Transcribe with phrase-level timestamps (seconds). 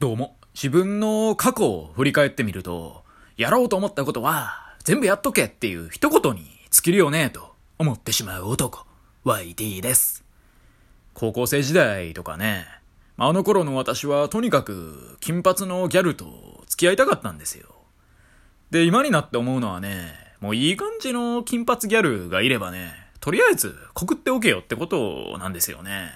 [0.00, 3.02] どうも、自分の過去を振り返ってみると、
[3.36, 8.86] やろうと思ったことは、全部やっとけっていう一言に尽きるよね、と思ってしまう男、
[9.24, 10.24] YT です。
[11.14, 12.68] 高校生時代とかね、
[13.16, 17.66] あの頃の私はとにかく金髪のギャルと付き合いたかったんですよ。
[18.70, 26.12] で、今になって思うのはね、もういい感じの金髪ギャルがいればね、とりあえず告っておけよってことなんですよね。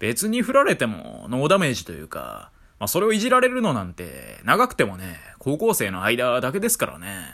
[0.00, 7.26] 別に振られてもノーダメージというか、まあ、それをいじられるのなんて、長くてもね、高校生の間だけですからね。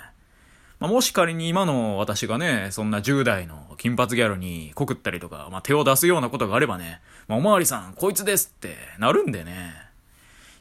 [0.81, 9.73] まあ、もし仮に今の私がね、そんな10代の金髪ギャルに告ったりとか、まあ、手を出すようなことがあればね、まあ、おまわりさん、こいつですってなるんでね。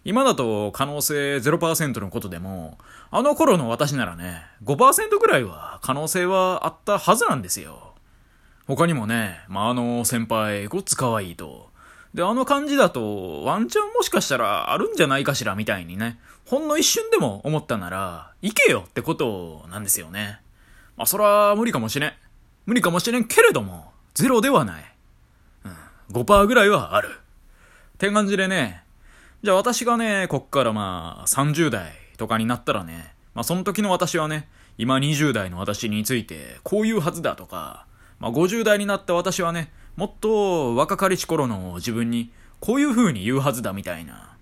[0.05, 2.77] 今だと可能性0%のことでも、
[3.09, 7.95] あの頃の私ならね、5%ぐらいは可能性はあったはずなんですよ。
[8.67, 11.71] 他にもね、まあ、あの先輩、ごっつ可愛いと、
[12.16, 20.40] で、あの感じだと、ワンチャンもしかしたらあるんじゃないかしらみたいにね、ほんの一瞬でも思ったなら、行けよってことなんですよね。
[20.96, 22.13] まあ、そら無理かもしれん。
[22.66, 24.84] 無理かもしれんけれども、ゼロではない。
[25.66, 27.10] うん、5%ぐらいはある。
[27.10, 28.85] って感じでね、
[29.44, 37.88] じゃあ私がね、こっからまあ、30代とかになったらね、まあその時の私はね、今20代の私について、こういうはずだとか、
[38.20, 44.35] まあ50代になった私はね、もっと若かりし頃の自分にこういう風に言うはずだみたいな。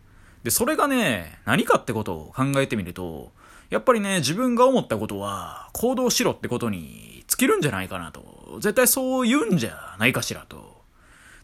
[0.44, 3.32] で、それがね、何かってことを考えてみると、
[3.70, 8.58] やっぱりね、自分が思ったことは行動しろってことに尽きるんじゃないかなと。
[8.60, 10.84] 絶対そう言うんじゃないかしらと。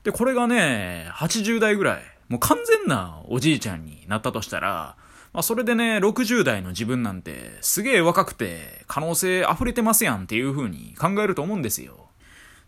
[0.04, 4.96] で、これがね、80代ぐらい、もう完全なおじいちゃんになったとしたら、
[5.34, 12.09] まあそれでね、60代の自分なんてすげえ若くて可能性溢れてますやんっていう風に考えると思うんですよ。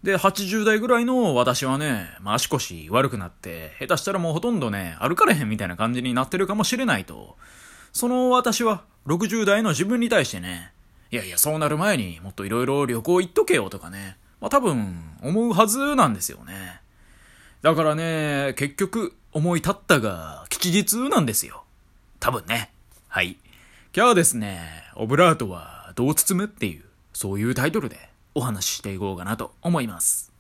[0.03, 7.37] で、80代ぐらいの私はね、まあ、足腰悪くなって、下手したらもうほとんどね、歩かれへんみたいな感じになってるかもしれないと。
[7.93, 10.73] その私は、60代の自分に対してね、
[11.11, 16.81] いやいや、そうなる前にもっと色々旅行行っとけよとかね、まあ、多分、思うはずなんですよね。
[17.61, 21.63] だからね、結局、思い立ったが、吉日なんですよ。
[22.19, 22.71] 多分ね。
[23.07, 23.37] はい。
[23.95, 30.31] 今日はですね、オブラートはどう包むっていう、そういうタイトルで、お話ししていこうかなと思います。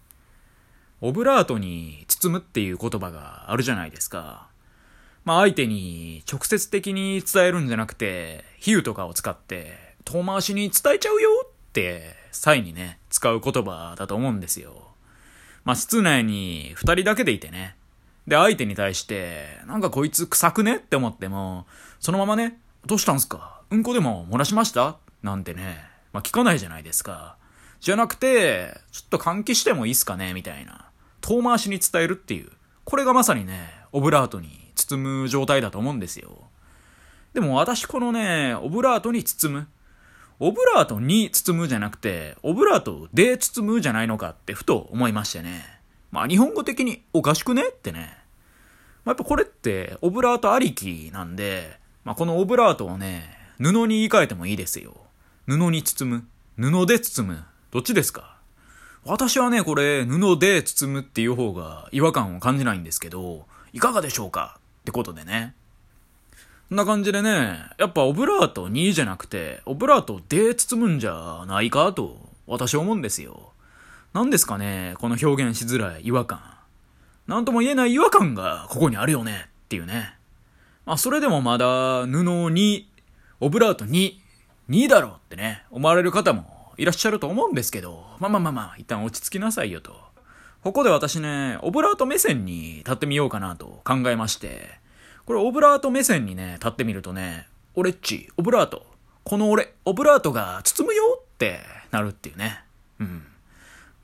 [1.01, 4.47] オブラートに包むっていう言葉があるじゃないですか。
[5.25, 14.89] まあ相手に直接的に伝えるんじゃなくて、比喩とかを使って遠回しに伝えちゃうよって際にね、使う言葉だと思うんですよ。
[15.63, 17.75] まあ室内に二人だけでいてね。
[18.27, 21.65] で相手に対して、なんかこいつ臭くねって思っても、
[21.99, 23.61] そのままね、どうしたんすか？
[23.71, 24.97] うんこでも漏らしました？
[25.23, 27.37] なんてね、まあ聞かないじゃないですか。
[27.81, 30.85] じゃなくて、ちょっと換気してもいいっすかねみたいな。
[31.19, 32.49] 遠回しに伝えるっていう。
[32.85, 36.29] これがまさにね、オブラートに包む状態だと思うんですよ。
[37.33, 39.67] でも私このね、オブラートに包む。
[40.39, 45.63] オブラートに包むじゃなくて、オブラートで包むじゃないのかってふと思いましてね。
[46.11, 48.15] まあ日本語的におかしくねってね。
[49.05, 54.95] まあ、やっぱこれってオブラートありきなんで、まあこのオブラートをね、布に言い換えてもいいですよ。
[55.47, 56.23] 布に包
[56.57, 56.71] む。
[56.71, 57.43] 布で包む。
[57.71, 58.35] どっちですか？
[59.05, 64.59] 私はね、これ、布で包むっていう方が違和感を感じないんですけど、いかがでしょうか？
[64.81, 65.55] ってことでね。
[66.69, 73.53] こんな感じでね、やっぱオブラート2じゃなくて、オブラートで包むんじゃないかと、私は思うんですよ。
[74.13, 76.41] 何ですかね、この表現しづらい違和感。
[77.27, 80.15] なんとも言えない違和感がここにあるよねっていうね。
[80.85, 82.89] まあ、それでもまだ布に、
[83.39, 84.13] オブラート2、
[84.69, 89.95] 2だろうってね、思われる方もいらっしゃると思うんですけど、まあまあまあまあ、一旦落ち着きなさいよと。
[90.63, 94.79] ここで私ね、オブラート目線に立ってみようかなと考えまして、
[95.25, 98.85] これオブラート目線にね、立ってみるとね、俺っち、オブラート、
[99.23, 101.61] この俺、オブラートが包むよって
[101.91, 102.63] なるっていうね。
[102.99, 103.23] うん。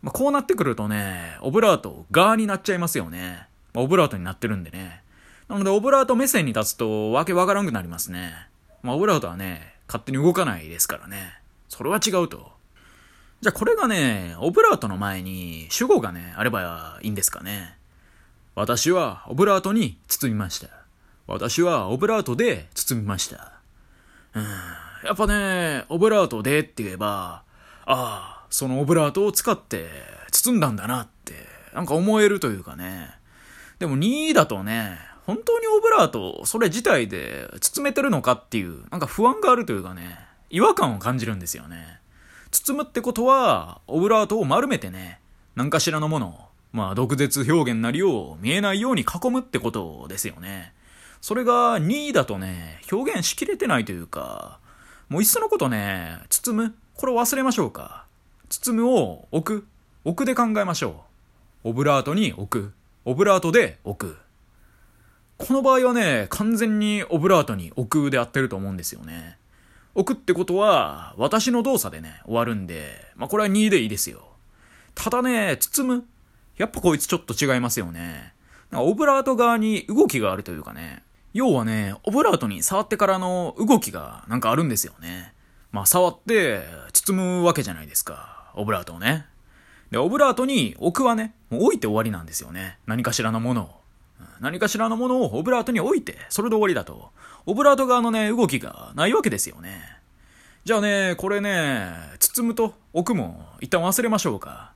[0.01, 3.47] まあ、こうなってくるとね、オブラート側になっちゃいますよね。
[3.73, 5.03] まあ、オブラートになってるんでね。
[5.49, 8.33] なので、オブラート目線に立つと、わけわからんくなりますね。
[8.83, 11.39] まあ、オブラートはね、勝手に動かないですからね。
[11.69, 12.56] それは違うと。
[13.39, 17.77] じゃあこれがね、オブラートの前に主語がね、あればいいんですかね。
[18.55, 20.69] 私はオブラートに包みました。
[21.27, 23.53] 私はオブラートで包みました。
[24.33, 24.43] うん。
[25.05, 27.43] やっぱね、オブラートでって言えば、
[27.85, 29.87] ああ、そのオブラートを使って
[30.31, 31.33] 包んだんだなって、
[31.75, 33.11] なんか思えるというかね。
[33.77, 34.97] でも2だとね、
[35.27, 40.17] 本当にオブラート、それ自体で包めてるのかっていう、なんか不安があるというかね、
[40.49, 41.99] 違和感を感じるんですよね。
[42.51, 45.19] 包むってことは、オブラートを丸めてね、
[45.55, 50.73] 何かしらのもの、まあ、毒舌表現なりを見えないように囲むってことですよね。
[51.21, 54.59] それが2位だとね、表現しきれてないというか、
[55.09, 58.05] もういっそのことね、包むこれを忘れましょうか。
[58.49, 59.67] 包むを置く。
[60.03, 61.03] 置くで考えましょ
[61.63, 61.69] う。
[61.69, 62.73] オブラートに置く。
[63.05, 64.17] オブラートで置く。
[65.37, 69.36] この場合はね、完全にオブラートに置くで合ってると思うんですよね。
[69.97, 74.27] 置くってことは、私の動作でね、終わるんで、まあこれは2でいいですよ。
[74.93, 76.05] ただね、包む。
[76.55, 78.35] やっぱこいつちょっと違いますよね。
[78.69, 81.01] なんかオブラート側に動きがあるというかね。
[81.33, 85.33] 要はね、オブラートに触ってからの動きがなんかあるんですよね。
[85.71, 86.61] まあ触って
[86.93, 88.51] 包むわけじゃないですか。
[88.53, 89.25] オブラートをね。
[89.89, 92.77] で、オブラートに置くはね、もう置いて終わりなんですよね。
[92.85, 93.81] 何かしらのものを。
[94.39, 97.11] 何かしらのものをオブラートに置いて、それで終わりだと。
[97.45, 99.81] オブラート側のね、動きがないわけですよね。
[100.65, 104.73] じゃあね、これね、包むと置くも一旦忘れましょうか。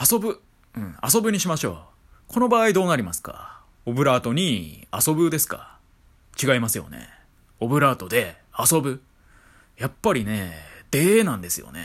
[0.00, 0.40] 遊ぶ。
[0.76, 1.76] うん、遊ぶにしましょう。
[2.28, 3.60] この場合どうなりますか？
[3.86, 5.78] オブラートに遊ぶですか？
[6.40, 7.08] 違いますよね。
[7.58, 9.02] オブラートで遊ぶ。
[9.76, 10.54] やっぱりね、
[10.90, 11.84] でーなんですよね。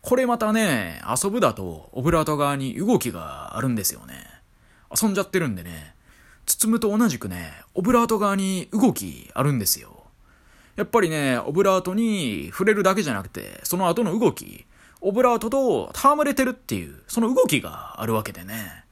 [0.00, 4.14] これまたね、遊ぶだとオブラート側に動きがあるんですよね。
[5.00, 5.91] 遊んじゃってるんでね、
[6.46, 10.02] 包むと同じくね、オブラート側に動きあるんですよ。
[10.76, 14.64] やっぱりね、オブラートに触れるだけじゃなくて、その後の動き、
[15.00, 18.84] オブラートと戯れてるっていう、その動きがあるわけでね。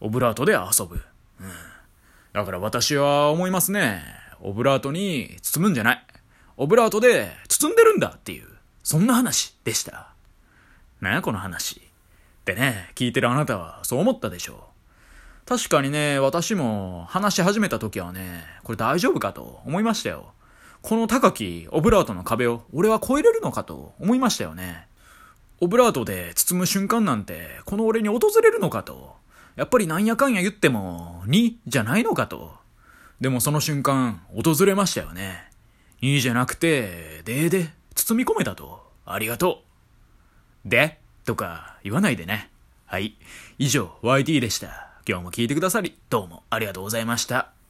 [0.00, 0.96] オブラートで遊ぶ。
[1.40, 1.50] うん。
[2.32, 4.02] だから私は思いますね。
[4.40, 6.06] オブラートに包むんじゃない。
[6.56, 8.48] オブラートで包んでるんだっていう、
[8.82, 10.08] そんな話でした。
[11.00, 11.76] なやこの話。
[11.76, 14.71] ってね、聞いてるあなたはそう思ったでしょう。
[15.46, 20.32] 確かにね、私も話し始めた時はね、これ大丈夫かと思いましたよ。
[20.82, 24.86] この高きオブラートの壁を俺は越えれるのかと思いましたよね。
[25.60, 29.14] オブラートで包む瞬間なんて、この俺に訪れるのかと。
[29.54, 32.52] やっぱりなんやかんや言っても、2じゃないのかと。
[33.20, 35.50] でもその瞬間、訪れましたよね。
[36.02, 38.90] 2じゃなくて、でで、包み込めたと。
[39.04, 39.62] ありがと
[40.66, 40.68] う。
[40.68, 42.50] でとか言わないでね。
[42.86, 43.16] はい。
[43.58, 44.91] 以上、YT でした。
[45.06, 47.61] 今日も聞いてくださり、どうもありがとうございました。